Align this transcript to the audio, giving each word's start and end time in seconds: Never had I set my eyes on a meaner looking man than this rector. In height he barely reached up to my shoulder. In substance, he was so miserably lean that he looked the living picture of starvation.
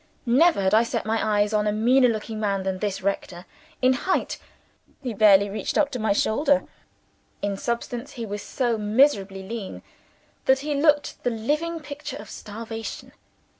Never 0.25 0.61
had 0.63 0.73
I 0.73 0.81
set 0.81 1.05
my 1.05 1.23
eyes 1.39 1.53
on 1.53 1.67
a 1.67 1.71
meaner 1.71 2.07
looking 2.07 2.39
man 2.39 2.63
than 2.63 2.79
this 2.79 3.03
rector. 3.03 3.45
In 3.83 3.93
height 3.93 4.39
he 5.03 5.13
barely 5.13 5.47
reached 5.47 5.77
up 5.77 5.91
to 5.91 5.99
my 5.99 6.11
shoulder. 6.11 6.63
In 7.43 7.55
substance, 7.55 8.13
he 8.13 8.25
was 8.25 8.41
so 8.41 8.79
miserably 8.79 9.47
lean 9.47 9.83
that 10.45 10.61
he 10.61 10.73
looked 10.73 11.23
the 11.23 11.29
living 11.29 11.81
picture 11.81 12.17
of 12.17 12.31
starvation. 12.31 13.11